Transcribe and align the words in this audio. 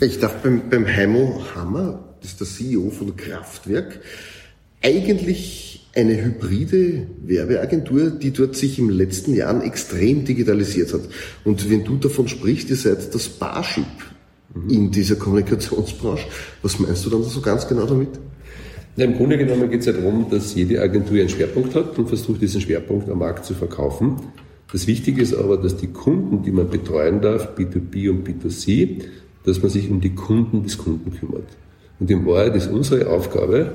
Ich 0.00 0.20
darf 0.20 0.42
beim, 0.42 0.68
beim 0.70 0.86
Heimo 0.86 1.42
Hammer, 1.56 2.04
das 2.20 2.30
ist 2.32 2.40
der 2.40 2.46
CEO 2.46 2.90
von 2.90 3.16
Kraftwerk, 3.16 4.00
eigentlich 4.80 5.88
eine 5.92 6.22
hybride 6.22 7.08
Werbeagentur, 7.24 8.10
die 8.10 8.30
dort 8.30 8.54
sich 8.54 8.78
im 8.78 8.90
letzten 8.90 9.34
Jahren 9.34 9.60
extrem 9.60 10.24
digitalisiert 10.24 10.94
hat. 10.94 11.00
Und 11.44 11.68
wenn 11.68 11.84
du 11.84 11.96
davon 11.96 12.28
sprichst, 12.28 12.70
ihr 12.70 12.76
seid 12.76 13.12
das 13.12 13.28
Barship 13.28 13.86
mhm. 14.54 14.70
in 14.70 14.90
dieser 14.92 15.16
Kommunikationsbranche, 15.16 16.28
was 16.62 16.78
meinst 16.78 17.04
du 17.04 17.10
dann 17.10 17.24
so 17.24 17.40
ganz 17.40 17.66
genau 17.66 17.86
damit? 17.86 18.10
Ja, 18.94 19.04
Im 19.04 19.16
Grunde 19.16 19.36
genommen 19.36 19.68
geht 19.68 19.80
es 19.80 19.86
ja 19.86 19.92
darum, 19.92 20.30
dass 20.30 20.54
jede 20.54 20.80
Agentur 20.80 21.18
einen 21.18 21.28
Schwerpunkt 21.28 21.74
hat 21.74 21.98
und 21.98 22.06
versucht, 22.06 22.40
diesen 22.40 22.60
Schwerpunkt 22.60 23.08
am 23.10 23.18
Markt 23.18 23.44
zu 23.44 23.54
verkaufen. 23.54 24.16
Das 24.70 24.86
Wichtige 24.86 25.22
ist 25.22 25.34
aber, 25.34 25.56
dass 25.56 25.76
die 25.76 25.88
Kunden, 25.88 26.44
die 26.44 26.52
man 26.52 26.68
betreuen 26.68 27.20
darf, 27.20 27.56
B2B 27.56 28.10
und 28.10 28.28
B2C, 28.28 29.02
dass 29.44 29.60
man 29.60 29.70
sich 29.70 29.90
um 29.90 30.00
die 30.00 30.14
Kunden 30.14 30.62
des 30.62 30.78
Kunden 30.78 31.12
kümmert. 31.12 31.46
Und 32.00 32.10
in 32.10 32.26
Wahrheit 32.26 32.54
ist 32.54 32.70
unsere 32.70 33.08
Aufgabe, 33.08 33.72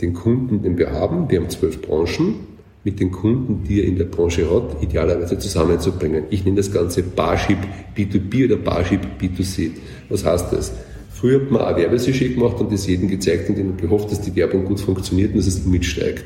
den 0.00 0.14
Kunden, 0.14 0.62
den 0.62 0.78
wir 0.78 0.92
haben, 0.92 1.30
wir 1.30 1.40
haben 1.40 1.50
zwölf 1.50 1.80
Branchen, 1.80 2.52
mit 2.84 2.98
den 2.98 3.12
Kunden, 3.12 3.62
die 3.64 3.80
er 3.80 3.86
in 3.86 3.96
der 3.96 4.06
Branche 4.06 4.48
hat, 4.52 4.82
idealerweise 4.82 5.38
zusammenzubringen. 5.38 6.24
Ich 6.30 6.44
nenne 6.44 6.56
das 6.56 6.72
Ganze 6.72 7.02
Barship 7.02 7.58
B2B 7.96 8.46
oder 8.46 8.56
Barship 8.56 9.00
B2C. 9.20 9.70
Was 10.08 10.24
heißt 10.24 10.52
das? 10.52 10.72
Früher 11.10 11.40
hat 11.40 11.50
man 11.52 11.62
ein 11.62 11.76
Werbesujet 11.76 12.34
gemacht 12.34 12.58
und 12.58 12.72
das 12.72 12.86
jedem 12.88 13.08
gezeigt 13.08 13.48
und 13.48 13.58
ihnen 13.58 13.76
gehofft, 13.76 14.10
dass 14.10 14.20
die 14.20 14.34
Werbung 14.34 14.64
gut 14.64 14.80
funktioniert 14.80 15.30
und 15.30 15.38
dass 15.38 15.44
das 15.44 15.64
Image 15.64 15.84
steigt. 15.84 16.24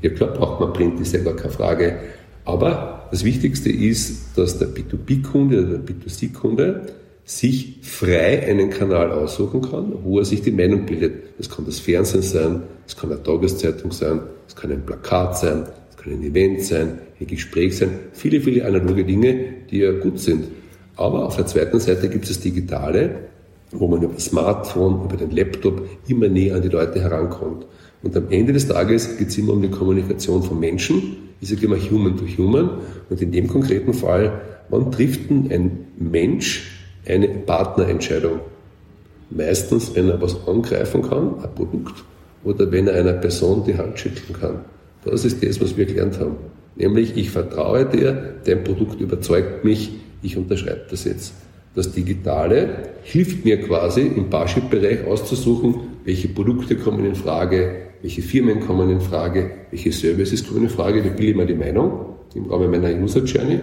Ja 0.00 0.10
klar 0.10 0.32
braucht 0.32 0.60
man 0.60 0.72
Print, 0.72 0.98
ist 1.00 1.12
ja 1.12 1.22
gar 1.22 1.36
keine 1.36 1.52
Frage. 1.52 1.98
Aber 2.46 3.08
das 3.10 3.24
Wichtigste 3.24 3.70
ist, 3.70 4.36
dass 4.36 4.58
der 4.58 4.68
B2B-Kunde 4.68 5.62
oder 5.62 5.78
der 5.78 5.94
B2C-Kunde 5.94 6.86
sich 7.24 7.78
frei 7.82 8.46
einen 8.48 8.70
Kanal 8.70 9.12
aussuchen 9.12 9.62
kann, 9.62 9.92
wo 10.02 10.18
er 10.18 10.24
sich 10.24 10.42
die 10.42 10.50
Meinung 10.50 10.86
bildet. 10.86 11.38
Das 11.38 11.48
kann 11.48 11.64
das 11.64 11.78
Fernsehen 11.78 12.22
sein, 12.22 12.62
das 12.84 12.96
kann 12.96 13.12
eine 13.12 13.22
Tageszeitung 13.22 13.92
sein, 13.92 14.20
das 14.46 14.56
kann 14.56 14.72
ein 14.72 14.84
Plakat 14.84 15.38
sein, 15.38 15.66
das 15.88 15.96
kann 15.96 16.12
ein 16.12 16.22
Event 16.22 16.62
sein, 16.62 16.98
ein 17.20 17.26
Gespräch 17.26 17.76
sein, 17.76 17.90
viele, 18.12 18.40
viele 18.40 18.64
analoge 18.64 19.04
Dinge, 19.04 19.36
die 19.70 19.78
ja 19.78 19.92
gut 19.92 20.18
sind. 20.18 20.46
Aber 20.96 21.24
auf 21.26 21.36
der 21.36 21.46
zweiten 21.46 21.78
Seite 21.80 22.08
gibt 22.08 22.24
es 22.24 22.30
das 22.30 22.40
Digitale, 22.40 23.28
wo 23.70 23.88
man 23.88 24.02
über 24.02 24.14
das 24.14 24.26
Smartphone, 24.26 25.04
über 25.04 25.16
den 25.16 25.30
Laptop 25.30 25.88
immer 26.08 26.28
näher 26.28 26.56
an 26.56 26.62
die 26.62 26.68
Leute 26.68 27.00
herankommt. 27.00 27.66
Und 28.02 28.16
am 28.16 28.30
Ende 28.30 28.52
des 28.52 28.68
Tages 28.68 29.16
geht 29.16 29.28
es 29.28 29.38
immer 29.38 29.52
um 29.52 29.62
die 29.62 29.70
Kommunikation 29.70 30.42
von 30.42 30.58
Menschen. 30.60 31.16
Ich 31.40 31.48
sage 31.48 31.64
immer 31.64 31.76
Human 31.76 32.16
to 32.16 32.24
Human. 32.36 32.70
Und 33.08 33.22
in 33.22 33.32
dem 33.32 33.46
konkreten 33.46 33.94
Fall, 33.94 34.40
wann 34.68 34.90
trifft 34.90 35.30
denn 35.30 35.50
ein 35.50 35.86
Mensch 35.98 36.81
eine 37.06 37.28
Partnerentscheidung. 37.28 38.40
Meistens, 39.30 39.94
wenn 39.94 40.08
er 40.08 40.20
was 40.20 40.46
angreifen 40.46 41.02
kann, 41.02 41.34
ein 41.42 41.54
Produkt, 41.54 42.04
oder 42.44 42.70
wenn 42.70 42.88
er 42.88 42.94
einer 42.94 43.14
Person 43.14 43.64
die 43.64 43.76
Hand 43.76 43.98
schütteln 43.98 44.38
kann. 44.38 44.64
Das 45.04 45.24
ist 45.24 45.42
das, 45.42 45.60
was 45.60 45.76
wir 45.76 45.86
gelernt 45.86 46.18
haben. 46.18 46.36
Nämlich, 46.76 47.16
ich 47.16 47.30
vertraue 47.30 47.86
dir, 47.86 48.34
dein 48.44 48.64
Produkt 48.64 49.00
überzeugt 49.00 49.64
mich, 49.64 49.92
ich 50.22 50.36
unterschreibe 50.36 50.82
das 50.90 51.04
jetzt. 51.04 51.34
Das 51.74 51.92
Digitale 51.92 52.90
hilft 53.02 53.44
mir 53.44 53.60
quasi 53.60 54.02
im 54.02 54.28
Barship-Bereich 54.28 55.06
auszusuchen, 55.06 55.74
welche 56.04 56.28
Produkte 56.28 56.76
kommen 56.76 57.04
in 57.04 57.14
Frage, 57.14 57.76
welche 58.02 58.22
Firmen 58.22 58.60
kommen 58.60 58.90
in 58.90 59.00
Frage, 59.00 59.50
welche 59.70 59.92
Services 59.92 60.46
kommen 60.46 60.64
in 60.64 60.68
Frage. 60.68 61.02
Da 61.02 61.08
bilde 61.08 61.30
ich 61.30 61.36
mir 61.36 61.46
die 61.46 61.54
Meinung 61.54 62.16
im 62.34 62.46
Rahmen 62.46 62.70
meiner 62.70 62.90
User 63.02 63.24
Journey. 63.24 63.60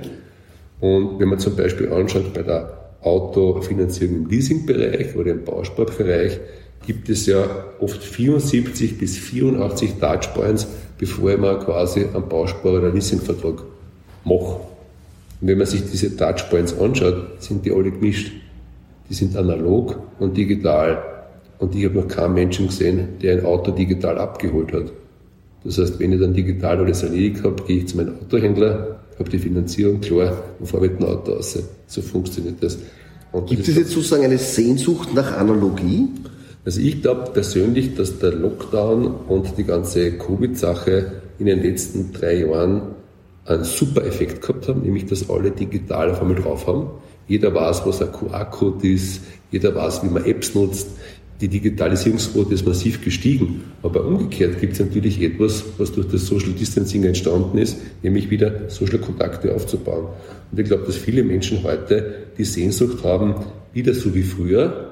Und 0.79 1.19
wenn 1.19 1.27
man 1.27 1.39
zum 1.39 1.55
Beispiel 1.55 1.91
anschaut 1.91 2.33
bei 2.33 2.41
der 2.41 2.88
Autofinanzierung 3.01 4.15
im 4.17 4.29
Leasingbereich 4.29 5.15
oder 5.15 5.31
im 5.31 5.43
Bausparbereich 5.43 6.39
gibt 6.85 7.09
es 7.09 7.25
ja 7.25 7.45
oft 7.79 8.01
74 8.03 8.97
bis 8.97 9.17
84 9.17 9.95
Touchpoints, 9.99 10.67
bevor 10.97 11.37
man 11.37 11.59
quasi 11.59 12.01
einen 12.01 12.27
Bauspar- 12.27 12.73
oder 12.73 12.91
Leasingvertrag 12.91 13.63
macht. 14.23 14.59
Und 15.41 15.47
wenn 15.47 15.57
man 15.57 15.67
sich 15.67 15.83
diese 15.89 16.15
Touchpoints 16.15 16.77
anschaut, 16.77 17.41
sind 17.41 17.65
die 17.65 17.71
alle 17.71 17.91
gemischt. 17.91 18.31
Die 19.09 19.13
sind 19.13 19.35
analog 19.35 19.99
und 20.19 20.35
digital. 20.35 21.03
Und 21.59 21.75
ich 21.75 21.85
habe 21.85 21.95
noch 21.95 22.07
keinen 22.07 22.33
Menschen 22.33 22.67
gesehen, 22.67 23.19
der 23.21 23.37
ein 23.37 23.45
Auto 23.45 23.71
digital 23.71 24.17
abgeholt 24.17 24.73
hat. 24.73 24.91
Das 25.63 25.77
heißt, 25.77 25.99
wenn 25.99 26.13
ich 26.13 26.19
dann 26.19 26.33
digital 26.33 26.79
alles 26.79 27.03
erledigt 27.03 27.43
habe, 27.43 27.63
gehe 27.63 27.77
ich 27.77 27.87
zu 27.87 27.97
meinem 27.97 28.15
Autohändler, 28.21 28.99
habe 29.19 29.29
die 29.29 29.39
Finanzierung 29.39 29.99
klar 29.99 30.43
und 30.59 30.65
fahre 30.65 30.83
mit 30.83 30.99
dem 30.99 31.05
Auto 31.05 31.33
raus. 31.33 31.59
So 31.87 32.01
funktioniert 32.01 32.55
das. 32.61 32.77
Und 33.31 33.47
Gibt 33.47 33.67
es 33.67 33.75
jetzt 33.75 33.91
sozusagen 33.91 34.23
eine 34.23 34.37
Sehnsucht 34.37 35.13
nach 35.13 35.37
Analogie? 35.37 36.07
Also 36.65 36.81
ich 36.81 37.01
glaube 37.01 37.31
persönlich, 37.31 37.95
dass 37.95 38.19
der 38.19 38.33
Lockdown 38.33 39.07
und 39.27 39.57
die 39.57 39.63
ganze 39.63 40.13
Covid-Sache 40.13 41.11
in 41.37 41.45
den 41.45 41.61
letzten 41.61 42.11
drei 42.11 42.45
Jahren 42.45 42.81
einen 43.45 43.63
super 43.63 44.05
Effekt 44.05 44.41
gehabt 44.41 44.67
haben, 44.67 44.81
nämlich 44.81 45.05
dass 45.05 45.29
alle 45.29 45.51
digital 45.51 46.11
auf 46.11 46.21
einmal 46.21 46.35
drauf 46.35 46.67
haben. 46.67 46.89
Jeder 47.27 47.53
weiß, 47.53 47.85
was 47.85 48.01
ein 48.01 48.11
QR-Code 48.11 48.87
ist, 48.87 49.21
jeder 49.51 49.73
weiß, 49.75 50.03
wie 50.03 50.09
man 50.09 50.25
Apps 50.25 50.55
nutzt, 50.55 50.87
die 51.41 51.47
Digitalisierungsquote 51.47 52.53
ist 52.53 52.65
massiv 52.65 53.03
gestiegen. 53.03 53.63
Aber 53.81 54.05
umgekehrt 54.05 54.59
gibt 54.59 54.73
es 54.73 54.79
natürlich 54.79 55.21
etwas, 55.21 55.63
was 55.77 55.91
durch 55.91 56.07
das 56.07 56.25
Social 56.25 56.51
Distancing 56.51 57.03
entstanden 57.05 57.57
ist, 57.57 57.77
nämlich 58.03 58.29
wieder 58.29 58.69
Social 58.69 58.99
Kontakte 58.99 59.53
aufzubauen. 59.55 60.07
Und 60.51 60.59
ich 60.59 60.65
glaube, 60.65 60.85
dass 60.85 60.97
viele 60.97 61.23
Menschen 61.23 61.63
heute 61.63 62.27
die 62.37 62.43
Sehnsucht 62.43 63.03
haben, 63.03 63.35
wieder 63.73 63.93
so 63.93 64.13
wie 64.13 64.23
früher, 64.23 64.91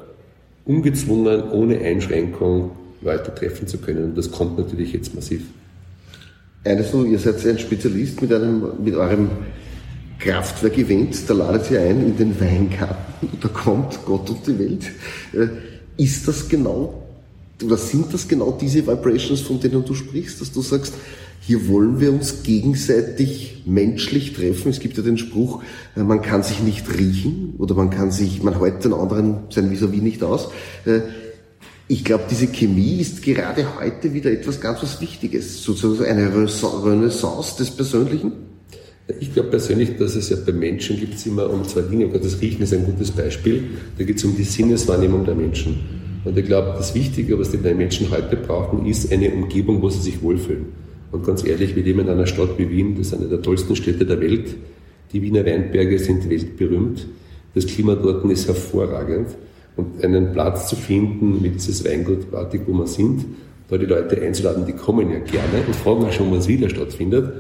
ungezwungen, 0.66 1.50
ohne 1.52 1.80
Einschränkung 1.80 2.72
Leute 3.02 3.34
treffen 3.34 3.68
zu 3.68 3.78
können. 3.78 4.06
Und 4.06 4.18
das 4.18 4.31
kommt 4.31 4.58
natürlich 4.58 4.94
jetzt 4.94 5.14
massiv. 5.16 5.41
Eines 6.64 6.91
so, 6.91 7.03
ihr 7.03 7.19
seid 7.19 7.46
ein 7.46 7.59
Spezialist 7.59 8.22
mit 8.22 8.34
einem, 8.34 8.64
mit 8.84 8.96
eurem 8.96 9.29
Kraftwerk-Event, 10.19 11.29
da 11.29 11.34
ladet 11.34 11.72
ihr 11.72 11.81
ein 11.81 12.03
in 12.03 12.18
den 12.18 12.40
Weingarten, 12.40 13.29
da 13.40 13.47
kommt 13.50 14.00
Gott 14.06 14.29
und 14.29 14.47
die 14.47 14.59
Welt. 14.59 14.91
Ist 15.97 16.28
das 16.28 16.47
genau, 16.47 17.03
oder 17.63 17.78
sind 17.78 18.13
das 18.13 18.28
genau 18.28 18.58
diese 18.59 18.85
Vibrations, 18.85 19.41
von 19.41 19.59
denen 19.59 19.84
du 19.84 19.94
sprichst, 19.94 20.40
dass 20.40 20.52
du 20.52 20.62
sagst, 20.62 20.94
hier 21.41 21.68
wollen 21.68 22.00
wir 22.00 22.12
uns 22.12 22.44
gegenseitig 22.44 23.63
menschlich 23.66 24.34
treffen. 24.34 24.69
Es 24.69 24.80
gibt 24.80 24.97
ja 24.97 25.03
den 25.03 25.18
Spruch, 25.18 25.63
äh, 25.96 26.03
man 26.03 26.22
kann 26.22 26.44
sich 26.44 26.62
nicht 26.62 26.85
riechen 26.97 27.53
oder 27.58 27.74
man 27.74 27.90
kann 27.90 28.12
sich, 28.12 28.44
man 28.44 28.59
hält 28.59 28.84
den 28.84 28.94
anderen 28.94 29.46
sein 29.50 29.72
vis-à-vis 29.72 30.02
nicht 30.02 30.24
aus. 30.24 30.50
Äh, 30.85 31.02
ich 31.88 32.03
glaube, 32.03 32.25
diese 32.29 32.47
Chemie 32.47 33.00
ist 33.00 33.22
gerade 33.22 33.66
heute 33.79 34.14
wieder 34.14 34.29
etwas 34.29 34.59
ganz 34.59 34.84
was 34.84 35.00
Wichtiges, 35.00 35.64
sozusagen 35.64 36.09
eine 36.09 36.34
Renaissance 36.34 37.56
des 37.58 37.72
Persönlichen. 37.72 38.47
Ich 39.19 39.34
glaube 39.34 39.50
persönlich, 39.50 39.95
dass 39.97 40.16
es 40.16 40.29
ja 40.29 40.38
bei 40.45 40.51
Menschen 40.51 41.00
gibt 41.00 41.13
es 41.13 41.25
immer 41.25 41.50
um 41.50 41.63
zwei 41.63 41.81
Dinge. 41.81 42.09
Das 42.09 42.41
Riechen 42.41 42.63
ist 42.63 42.73
ein 42.73 42.85
gutes 42.85 43.12
Beispiel. 43.12 43.63
Da 43.97 44.03
geht 44.03 44.18
es 44.18 44.25
um 44.25 44.35
die 44.35 44.44
Sinneswahrnehmung 44.44 45.23
der 45.23 45.35
Menschen. 45.35 45.79
Und 46.25 46.38
ich 46.38 46.45
glaube, 46.45 46.73
das 46.75 46.94
Wichtige, 46.94 47.40
was 47.40 47.51
die 47.51 47.57
Menschen 47.57 48.12
heute 48.12 48.35
brauchen, 48.35 48.85
ist 48.85 49.09
eine 49.13 49.31
Umgebung, 49.31 49.81
wo 49.81 49.90
sie 49.90 50.01
sich 50.01 50.22
wohlfühlen. 50.22 50.66
Und 51.13 51.25
ganz 51.25 51.46
ehrlich, 51.46 51.73
wir 51.73 51.84
leben 51.84 52.01
in 52.01 52.09
einer 52.09 52.28
Stadt 52.28 52.57
wie 52.57 52.69
Wien, 52.69 52.96
das 52.97 53.07
ist 53.07 53.13
eine 53.13 53.28
der 53.28 53.41
tollsten 53.41 53.78
Städte 53.78 54.06
der 54.06 54.19
Welt. 54.19 54.56
Die 55.13 55.22
Wiener 55.22 55.46
Weinberge 55.46 55.97
sind 56.00 56.29
weltberühmt. 56.29 57.07
Das 57.56 57.66
Klima 57.66 57.96
dort 57.96 58.29
ist 58.29 58.47
hervorragend. 58.47 59.29
Und 59.78 60.03
einen 60.03 60.34
Platz 60.34 60.67
zu 60.67 60.75
finden 60.75 61.41
mit 61.41 61.56
dieses 61.56 61.85
Weingutpartig, 61.85 62.62
wo 62.67 62.73
wir 62.73 62.88
sind, 62.88 63.23
da 63.69 63.78
die 63.78 63.85
Leute 63.85 64.22
einzuladen, 64.22 64.66
die 64.66 64.73
kommen 64.73 65.09
ja 65.12 65.20
gerne 65.20 65.66
und 65.66 65.76
fragen 65.76 66.03
auch 66.03 66.11
schon, 66.11 66.29
was 66.31 66.47
wieder 66.49 66.70
stattfindet. 66.70 67.31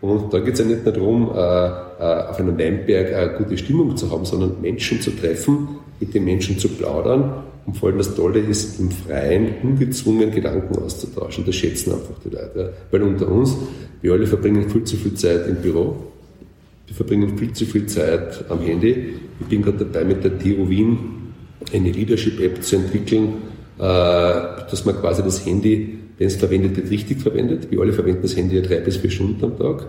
Und 0.00 0.32
da 0.32 0.38
geht 0.38 0.54
es 0.54 0.60
ja 0.60 0.66
nicht 0.66 0.84
nur 0.84 0.94
darum, 0.94 1.30
äh, 1.34 1.38
äh, 1.38 2.28
auf 2.28 2.38
einem 2.38 2.56
Weinberg 2.58 3.12
eine 3.12 3.32
gute 3.38 3.58
Stimmung 3.58 3.96
zu 3.96 4.10
haben, 4.10 4.24
sondern 4.24 4.60
Menschen 4.60 5.00
zu 5.00 5.10
treffen, 5.10 5.68
mit 5.98 6.14
den 6.14 6.24
Menschen 6.24 6.58
zu 6.58 6.68
plaudern. 6.68 7.42
Und 7.66 7.76
vor 7.76 7.88
allem 7.88 7.98
das 7.98 8.14
Tolle 8.14 8.38
ist, 8.38 8.78
im 8.80 8.90
Freien, 8.90 9.56
ungezwungen 9.62 10.30
Gedanken 10.30 10.78
auszutauschen. 10.78 11.44
Das 11.44 11.54
schätzen 11.56 11.92
einfach 11.92 12.14
die 12.24 12.30
Leute. 12.30 12.72
Weil 12.90 13.02
unter 13.02 13.28
uns, 13.28 13.56
wir 14.00 14.12
alle 14.12 14.26
verbringen 14.26 14.70
viel 14.70 14.84
zu 14.84 14.96
viel 14.96 15.14
Zeit 15.14 15.46
im 15.48 15.56
Büro. 15.56 15.96
Wir 16.86 16.94
verbringen 16.94 17.36
viel 17.36 17.52
zu 17.52 17.66
viel 17.66 17.86
Zeit 17.86 18.44
am 18.48 18.60
Handy. 18.60 19.14
Ich 19.40 19.46
bin 19.46 19.62
gerade 19.62 19.84
dabei, 19.84 20.04
mit 20.04 20.24
der 20.24 20.38
TU 20.38 20.68
Wien 20.68 20.98
eine 21.74 21.90
Leadership-App 21.90 22.62
zu 22.62 22.76
entwickeln, 22.76 23.34
äh, 23.78 23.82
dass 23.82 24.84
man 24.84 24.94
quasi 24.96 25.22
das 25.22 25.44
Handy 25.44 25.98
wenn 26.18 26.26
es 26.26 26.36
verwendet 26.36 26.76
wird, 26.76 26.90
richtig 26.90 27.20
verwendet. 27.20 27.70
Wir 27.70 27.80
alle 27.80 27.92
verwenden 27.92 28.22
das 28.22 28.36
Handy 28.36 28.56
ja 28.56 28.62
drei 28.62 28.80
bis 28.80 28.96
vier 28.96 29.10
Stunden 29.10 29.42
am 29.44 29.56
Tag. 29.56 29.86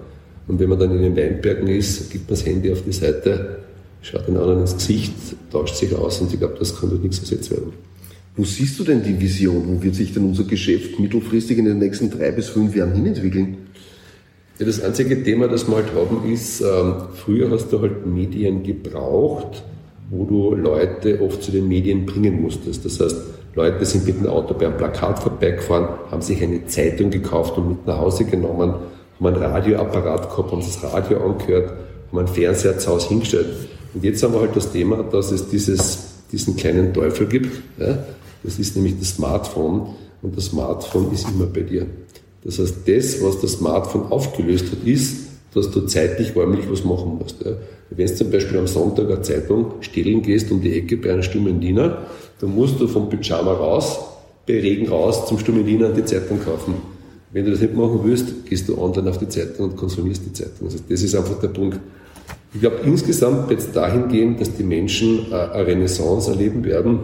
Und 0.48 0.60
wenn 0.60 0.70
man 0.70 0.80
dann 0.80 0.92
in 0.92 1.02
den 1.02 1.16
Weinbergen 1.16 1.68
ist, 1.68 2.10
gibt 2.12 2.30
man 2.30 2.38
das 2.38 2.46
Handy 2.46 2.72
auf 2.72 2.84
die 2.84 2.92
Seite, 2.92 3.60
schaut 4.02 4.28
den 4.28 4.38
anderen 4.38 4.62
ins 4.62 4.76
Gesicht, 4.76 5.14
tauscht 5.52 5.76
sich 5.76 5.94
aus 5.96 6.22
und 6.22 6.32
ich 6.32 6.40
glaube, 6.40 6.56
das 6.58 6.80
kann 6.80 6.90
durch 6.90 7.02
nichts 7.02 7.20
ersetzt 7.20 7.52
werden. 7.52 7.74
Wo 8.36 8.44
siehst 8.46 8.80
du 8.80 8.84
denn 8.84 9.04
die 9.04 9.20
Vision? 9.20 9.64
Wo 9.68 9.84
wird 9.84 9.96
sich 9.96 10.14
denn 10.14 10.24
unser 10.24 10.46
Geschäft 10.46 11.00
mittelfristig 11.00 11.58
in 11.58 11.66
den 11.66 11.80
nächsten 11.80 12.10
drei 12.10 12.32
bis 12.32 12.50
fünf 12.50 12.76
Jahren 12.76 12.94
hinentwickeln? 12.94 13.58
Ja, 14.60 14.66
das 14.66 14.82
einzige 14.82 15.24
Thema, 15.24 15.48
das 15.48 15.68
wir 15.68 15.76
halt 15.76 15.94
haben, 15.94 16.32
ist, 16.32 16.62
ähm, 16.62 16.94
früher 17.16 17.50
hast 17.50 17.70
du 17.72 17.82
halt 17.82 18.06
Medien 18.06 18.64
gebraucht, 18.64 19.64
wo 20.10 20.26
du 20.26 20.56
Leute 20.56 21.22
oft 21.22 21.44
zu 21.44 21.52
den 21.52 21.68
Medien 21.68 22.06
bringen 22.06 22.42
musstest. 22.42 22.86
Das 22.86 23.00
heißt, 23.00 23.18
Leute 23.56 23.86
sind 23.86 24.06
mit 24.06 24.20
dem 24.20 24.28
Auto 24.28 24.54
bei 24.54 24.68
einem 24.68 24.78
Plakat 24.78 25.20
vorbeigefahren, 25.20 25.88
haben 26.12 26.22
sich 26.22 26.42
eine 26.42 26.66
Zeitung 26.68 27.10
gekauft 27.10 27.58
und 27.58 27.70
mit 27.70 27.88
nach 27.88 27.98
Hause 27.98 28.26
genommen, 28.26 28.74
haben 29.20 29.26
einen 29.26 29.38
Radioapparat 29.38 30.30
gehabt, 30.30 30.52
haben 30.52 30.62
das 30.62 30.84
Radio 30.84 31.26
angehört, 31.26 31.74
haben 32.10 32.20
einen 32.20 32.28
Fernseher 32.28 32.78
zu 32.78 32.92
Hause 32.92 33.10
hingestellt. 33.10 33.48
Und 33.94 34.04
jetzt 34.04 34.22
haben 34.24 34.34
wir 34.34 34.42
halt 34.42 34.56
das 34.56 34.72
Thema, 34.72 35.04
dass 35.04 35.32
es 35.32 35.50
dieses, 35.50 36.00
diesen 36.32 36.56
kleinen 36.56 36.94
Teufel 36.94 37.28
gibt. 37.28 37.62
Ja? 37.80 37.98
Das 38.44 38.60
ist 38.60 38.76
nämlich 38.76 38.98
das 39.00 39.10
Smartphone 39.16 39.96
und 40.22 40.38
das 40.38 40.46
Smartphone 40.46 41.12
ist 41.12 41.28
immer 41.28 41.48
bei 41.48 41.62
dir. 41.62 41.88
Das 42.44 42.60
heißt, 42.60 42.76
das, 42.88 43.22
was 43.22 43.42
das 43.42 43.54
Smartphone 43.54 44.12
aufgelöst 44.12 44.72
hat, 44.72 44.88
ist, 44.88 45.29
dass 45.54 45.72
du 45.72 45.82
zeitlich 45.82 46.36
räumlich 46.36 46.66
was 46.70 46.84
machen 46.84 47.18
musst. 47.20 47.44
Ja? 47.44 47.52
Wenn 47.90 48.08
du 48.08 48.16
zum 48.16 48.30
Beispiel 48.30 48.58
am 48.60 48.68
Sonntag 48.68 49.08
eine 49.08 49.22
Zeitung 49.22 49.74
stehlen 49.82 50.22
gehst 50.22 50.52
um 50.52 50.62
die 50.62 50.78
Ecke 50.78 50.98
bei 50.98 51.12
einer 51.12 51.24
Stummendiener, 51.24 52.06
dann 52.40 52.56
musst 52.56 52.80
du 52.80 52.88
vom 52.88 53.10
Pyjama 53.10 53.54
raus, 53.54 54.00
bei 54.48 54.60
Regen 54.60 54.90
raus 54.90 55.28
zum 55.28 55.40
Stummendiener 55.40 55.90
die 55.90 56.06
Zeitung 56.06 56.40
kaufen. 56.40 56.76
Wenn 57.32 57.46
du 57.46 57.52
das 57.52 57.62
nicht 57.62 57.76
machen 57.76 58.00
willst, 58.04 58.46
gehst 58.46 58.68
du 58.68 58.78
online 58.78 59.10
auf 59.10 59.18
die 59.18 59.28
Zeitung 59.28 59.70
und 59.70 59.76
konsumierst 59.76 60.24
die 60.26 60.34
Zeitung. 60.34 60.68
Also 60.68 60.80
das 60.88 61.02
ist 61.02 61.16
einfach 61.16 61.40
der 61.40 61.50
Punkt. 61.50 61.80
Ich 62.54 62.62
glaube, 62.62 62.78
insgesamt 62.84 63.50
wird 63.50 63.60
es 63.60 63.72
dahin 63.72 64.08
gehen, 64.08 64.38
dass 64.38 64.56
die 64.56 64.64
Menschen 64.64 65.32
eine 65.32 65.68
Renaissance 65.68 66.32
erleben 66.32 66.64
werden, 66.64 67.00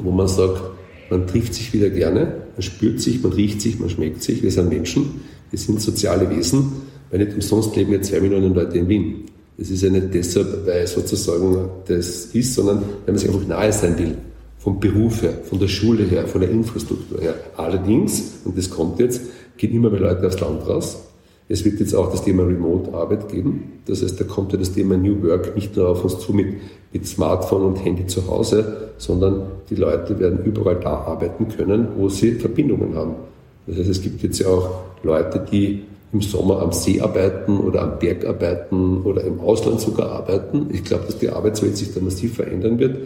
wo 0.00 0.12
man 0.12 0.28
sagt, 0.28 0.62
man 1.10 1.26
trifft 1.26 1.54
sich 1.54 1.72
wieder 1.72 1.90
gerne, 1.90 2.42
man 2.54 2.62
spürt 2.62 3.00
sich, 3.00 3.22
man 3.22 3.32
riecht 3.32 3.60
sich, 3.60 3.80
man 3.80 3.88
schmeckt 3.88 4.22
sich, 4.22 4.42
wir 4.42 4.50
sind 4.50 4.68
Menschen, 4.68 5.20
wir 5.50 5.58
sind 5.58 5.80
soziale 5.80 6.30
Wesen, 6.30 6.72
weil 7.10 7.24
nicht 7.24 7.34
umsonst 7.34 7.74
leben 7.76 7.92
ja 7.92 8.02
zwei 8.02 8.20
Millionen 8.20 8.54
Leute 8.54 8.78
in 8.78 8.88
Wien. 8.88 9.24
Das 9.58 9.70
ist 9.70 9.82
ja 9.82 9.90
nicht 9.90 10.12
deshalb, 10.12 10.66
weil 10.66 10.86
sozusagen 10.86 11.68
das 11.86 12.26
ist, 12.26 12.54
sondern 12.54 12.78
weil 12.78 13.14
man 13.14 13.18
sich 13.18 13.28
einfach 13.28 13.46
nahe 13.46 13.72
sein 13.72 13.98
will. 13.98 14.16
Vom 14.58 14.80
Beruf 14.80 15.22
her, 15.22 15.32
von 15.44 15.58
der 15.58 15.68
Schule 15.68 16.04
her, 16.04 16.26
von 16.26 16.40
der 16.40 16.50
Infrastruktur 16.50 17.20
her. 17.20 17.34
Allerdings, 17.56 18.40
und 18.44 18.58
das 18.58 18.68
kommt 18.68 18.98
jetzt, 18.98 19.22
gehen 19.56 19.72
immer 19.72 19.90
mehr 19.90 20.00
Leute 20.00 20.26
aufs 20.26 20.40
Land 20.40 20.66
raus. 20.66 20.98
Es 21.48 21.64
wird 21.64 21.78
jetzt 21.78 21.94
auch 21.94 22.10
das 22.10 22.24
Thema 22.24 22.42
Remote-Arbeit 22.42 23.28
geben. 23.28 23.80
Das 23.86 24.02
heißt, 24.02 24.20
da 24.20 24.24
kommt 24.24 24.52
ja 24.52 24.58
das 24.58 24.72
Thema 24.72 24.96
New 24.96 25.22
Work 25.22 25.54
nicht 25.54 25.76
nur 25.76 25.88
auf 25.90 26.02
uns 26.02 26.18
zu 26.18 26.32
mit, 26.32 26.48
mit 26.92 27.06
Smartphone 27.06 27.62
und 27.62 27.76
Handy 27.76 28.06
zu 28.06 28.26
Hause, 28.26 28.90
sondern 28.98 29.42
die 29.70 29.76
Leute 29.76 30.18
werden 30.18 30.44
überall 30.44 30.80
da 30.80 30.90
arbeiten 30.90 31.46
können, 31.48 31.88
wo 31.96 32.08
sie 32.08 32.32
Verbindungen 32.32 32.96
haben. 32.96 33.14
Das 33.68 33.78
heißt, 33.78 33.90
es 33.90 34.02
gibt 34.02 34.22
jetzt 34.22 34.40
ja 34.40 34.48
auch 34.48 34.70
Leute, 35.04 35.44
die 35.50 35.84
im 36.16 36.22
Sommer 36.22 36.62
am 36.62 36.72
See 36.72 37.00
arbeiten 37.00 37.58
oder 37.58 37.82
am 37.82 37.98
Berg 37.98 38.24
arbeiten 38.24 39.02
oder 39.02 39.22
im 39.24 39.38
Ausland 39.40 39.80
sogar 39.80 40.10
arbeiten. 40.10 40.68
Ich 40.72 40.82
glaube, 40.82 41.04
dass 41.06 41.18
die 41.18 41.28
Arbeitswelt 41.28 41.76
sich 41.76 41.92
da 41.92 42.00
massiv 42.00 42.36
verändern 42.36 42.78
wird, 42.78 42.96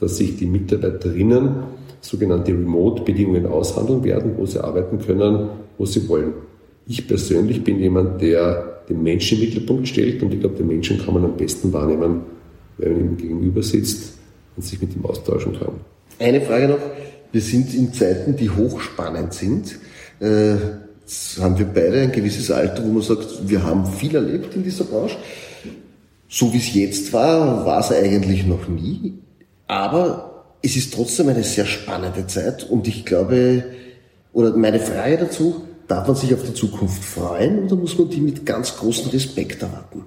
dass 0.00 0.16
sich 0.16 0.36
die 0.36 0.46
Mitarbeiterinnen 0.46 1.62
sogenannte 2.00 2.52
Remote-Bedingungen 2.52 3.46
aushandeln 3.46 4.02
werden, 4.02 4.32
wo 4.36 4.46
sie 4.46 4.62
arbeiten 4.62 4.98
können, 4.98 5.48
wo 5.78 5.86
sie 5.86 6.08
wollen. 6.08 6.34
Ich 6.88 7.06
persönlich 7.06 7.62
bin 7.62 7.78
jemand, 7.78 8.20
der 8.20 8.82
den 8.88 9.02
Menschen 9.02 9.38
im 9.38 9.44
Mittelpunkt 9.44 9.88
stellt 9.88 10.22
und 10.22 10.34
ich 10.34 10.40
glaube, 10.40 10.56
den 10.56 10.66
Menschen 10.66 10.98
kann 10.98 11.14
man 11.14 11.24
am 11.24 11.36
besten 11.36 11.72
wahrnehmen, 11.72 12.22
wenn 12.78 12.92
man 12.92 13.00
ihm 13.00 13.16
gegenüber 13.16 13.62
sitzt 13.62 14.18
und 14.56 14.64
sich 14.64 14.80
mit 14.80 14.94
ihm 14.94 15.04
austauschen 15.04 15.58
kann. 15.58 15.74
Eine 16.18 16.40
Frage 16.40 16.68
noch. 16.68 16.78
Wir 17.32 17.40
sind 17.40 17.74
in 17.74 17.92
Zeiten, 17.92 18.36
die 18.36 18.50
hochspannend 18.50 19.34
sind. 19.34 19.78
Äh, 20.20 20.56
haben 21.40 21.58
wir 21.58 21.66
beide 21.66 22.00
ein 22.00 22.12
gewisses 22.12 22.50
Alter, 22.50 22.82
wo 22.84 22.88
man 22.88 23.02
sagt, 23.02 23.48
wir 23.48 23.62
haben 23.62 23.86
viel 23.86 24.14
erlebt 24.14 24.54
in 24.54 24.64
dieser 24.64 24.84
Branche. 24.84 25.16
So 26.28 26.52
wie 26.52 26.58
es 26.58 26.74
jetzt 26.74 27.12
war, 27.12 27.64
war 27.64 27.80
es 27.80 27.92
eigentlich 27.92 28.44
noch 28.44 28.66
nie. 28.68 29.14
Aber 29.68 30.44
es 30.62 30.76
ist 30.76 30.92
trotzdem 30.92 31.28
eine 31.28 31.44
sehr 31.44 31.66
spannende 31.66 32.26
Zeit 32.26 32.64
und 32.68 32.88
ich 32.88 33.04
glaube, 33.04 33.64
oder 34.32 34.56
meine 34.56 34.80
Frage 34.80 35.18
dazu, 35.18 35.62
darf 35.86 36.08
man 36.08 36.16
sich 36.16 36.34
auf 36.34 36.42
die 36.42 36.54
Zukunft 36.54 37.04
freuen 37.04 37.64
oder 37.64 37.76
muss 37.76 37.96
man 37.96 38.10
die 38.10 38.20
mit 38.20 38.44
ganz 38.44 38.76
großem 38.76 39.10
Respekt 39.10 39.62
erwarten? 39.62 40.04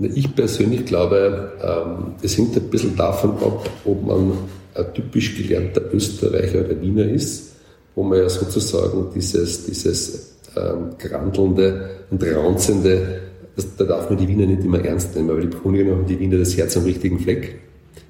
Ich 0.00 0.34
persönlich 0.34 0.84
glaube, 0.84 1.52
ähm, 1.62 2.14
es 2.22 2.36
hängt 2.36 2.56
ein 2.56 2.70
bisschen 2.70 2.96
davon 2.96 3.30
ab, 3.36 3.70
ob 3.84 4.04
man 4.04 4.32
ein 4.74 4.94
typisch 4.94 5.36
gelernter 5.36 5.82
Österreicher 5.92 6.60
oder 6.60 6.80
Wiener 6.80 7.04
ist 7.04 7.51
wo 7.94 8.02
man 8.02 8.18
ja 8.18 8.28
sozusagen 8.28 9.06
dieses, 9.14 9.66
dieses 9.66 10.36
ähm, 10.56 10.96
grandelnde 10.98 11.90
und 12.10 12.22
raunzende, 12.24 13.20
das, 13.56 13.76
da 13.76 13.84
darf 13.84 14.08
man 14.08 14.18
die 14.18 14.28
Wiener 14.28 14.46
nicht 14.46 14.64
immer 14.64 14.82
ernst 14.84 15.14
nehmen, 15.14 15.28
weil 15.28 15.46
die 15.46 15.50
Grunde 15.50 15.90
haben 15.90 16.06
die 16.06 16.18
Wiener 16.18 16.38
das 16.38 16.56
Herz 16.56 16.76
am 16.76 16.84
richtigen 16.84 17.18
Fleck. 17.18 17.58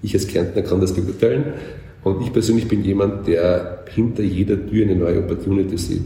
Ich 0.03 0.15
als 0.15 0.27
Kärntner 0.27 0.63
kann 0.63 0.81
das 0.81 0.93
beurteilen. 0.93 1.45
Und 2.05 2.23
ich 2.23 2.33
persönlich 2.33 2.67
bin 2.67 2.83
jemand, 2.83 3.29
der 3.29 3.85
hinter 3.95 4.23
jeder 4.23 4.55
Tür 4.67 4.85
eine 4.85 4.97
neue 4.97 5.21
Opportunity 5.21 5.79
sieht. 5.79 6.03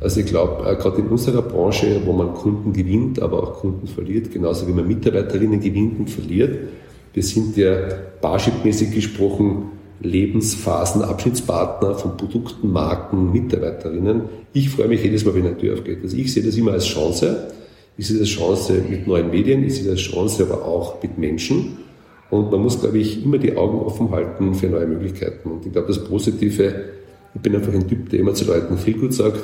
Also 0.00 0.20
ich 0.20 0.26
glaube, 0.26 0.68
äh, 0.68 0.76
gerade 0.76 1.00
in 1.00 1.08
unserer 1.08 1.42
Branche, 1.42 2.00
wo 2.04 2.12
man 2.12 2.34
Kunden 2.34 2.72
gewinnt, 2.72 3.20
aber 3.20 3.42
auch 3.42 3.60
Kunden 3.60 3.86
verliert, 3.86 4.32
genauso 4.32 4.66
wie 4.66 4.72
man 4.72 4.86
Mitarbeiterinnen 4.86 5.60
gewinnt 5.60 5.98
und 5.98 6.10
verliert, 6.10 6.56
wir 7.14 7.22
sind 7.22 7.56
ja 7.56 7.74
barship-mäßig 8.20 8.92
gesprochen 8.92 9.77
Lebensphasen, 10.00 11.02
Abschnittspartner 11.02 11.94
von 11.94 12.16
Produkten, 12.16 12.72
Marken, 12.72 13.32
Mitarbeiterinnen. 13.32 14.22
Ich 14.52 14.70
freue 14.70 14.88
mich 14.88 15.02
jedes 15.02 15.24
Mal, 15.24 15.34
wenn 15.34 15.46
eine 15.46 15.58
Tür 15.58 15.74
aufgeht. 15.74 15.98
Also 16.02 16.16
ich 16.16 16.32
sehe 16.32 16.42
das 16.42 16.56
immer 16.56 16.72
als 16.72 16.86
Chance. 16.86 17.48
Ich 17.96 18.06
sehe 18.06 18.18
das 18.18 18.28
Chance 18.28 18.80
mit 18.88 19.06
neuen 19.06 19.30
Medien, 19.30 19.64
ich 19.64 19.74
sehe 19.74 19.90
das 19.90 20.00
Chance 20.00 20.44
aber 20.44 20.64
auch 20.64 21.02
mit 21.02 21.18
Menschen. 21.18 21.78
Und 22.30 22.50
man 22.50 22.60
muss, 22.60 22.80
glaube 22.80 22.98
ich, 22.98 23.24
immer 23.24 23.38
die 23.38 23.56
Augen 23.56 23.80
offen 23.80 24.10
halten 24.10 24.54
für 24.54 24.68
neue 24.68 24.86
Möglichkeiten. 24.86 25.50
Und 25.50 25.66
ich 25.66 25.72
glaube, 25.72 25.88
das 25.88 26.04
Positive, 26.04 26.84
ich 27.34 27.40
bin 27.40 27.56
einfach 27.56 27.72
ein 27.72 27.88
Typ, 27.88 28.10
der 28.10 28.20
immer 28.20 28.34
zu 28.34 28.44
Leuten 28.44 28.78
viel 28.78 28.94
gut 28.94 29.14
sagt. 29.14 29.40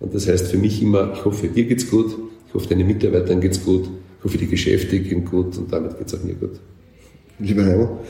Und 0.00 0.14
das 0.14 0.26
heißt 0.26 0.48
für 0.48 0.58
mich 0.58 0.82
immer, 0.82 1.12
ich 1.14 1.24
hoffe, 1.24 1.46
dir 1.46 1.64
geht's 1.64 1.88
gut, 1.88 2.16
ich 2.48 2.54
hoffe, 2.54 2.68
deinen 2.68 2.88
Mitarbeitern 2.88 3.40
geht's 3.40 3.64
gut, 3.64 3.84
ich 4.18 4.24
hoffe, 4.24 4.38
die 4.38 4.48
Geschäfte 4.48 4.98
gehen 4.98 5.24
gut 5.24 5.56
und 5.58 5.72
damit 5.72 5.96
geht's 5.96 6.14
auch 6.14 6.24
mir 6.24 6.34
gut. 6.34 6.58
Lieber 7.38 7.64
Heimo, 7.64 8.00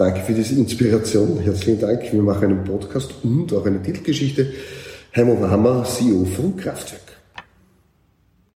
Danke 0.00 0.22
für 0.22 0.32
diese 0.32 0.54
Inspiration. 0.54 1.40
Herzlichen 1.40 1.78
Dank. 1.78 2.10
Wir 2.10 2.22
machen 2.22 2.44
einen 2.44 2.64
Podcast 2.64 3.12
und 3.22 3.52
auch 3.52 3.66
eine 3.66 3.82
Titelgeschichte. 3.82 4.50
Heimo 5.14 5.38
Hammer, 5.46 5.84
CEO 5.84 6.24
von 6.24 6.56
Kraftwerk. 6.56 7.09